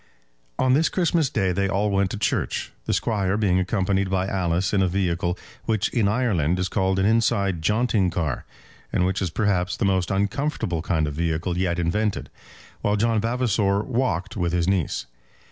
On 0.57 0.73
this 0.73 0.89
Christmas 0.89 1.29
Day 1.29 1.51
they 1.51 1.69
all 1.69 1.91
went 1.91 2.09
to 2.09 2.17
church, 2.17 2.71
the 2.85 2.91
Squire 2.93 3.37
being 3.37 3.59
accompanied 3.59 4.09
by 4.09 4.25
Alice 4.25 4.73
in 4.73 4.81
a 4.81 4.87
vehicle 4.87 5.37
which 5.65 5.89
in 5.89 6.07
Ireland 6.07 6.57
is 6.57 6.69
called 6.69 6.97
an 6.97 7.05
inside 7.05 7.61
jaunting 7.61 8.09
car, 8.09 8.43
and 8.91 9.05
which 9.05 9.21
is 9.21 9.29
perhaps 9.29 9.77
the 9.77 9.85
most 9.85 10.09
uncomfortable 10.09 10.81
kind 10.81 11.05
of 11.05 11.13
vehicle 11.13 11.55
yet 11.55 11.77
invented; 11.77 12.31
while 12.81 12.95
John 12.95 13.21
Vavasor 13.21 13.83
walked 13.83 14.35
with 14.35 14.53
his 14.53 14.67
niece. 14.67 15.05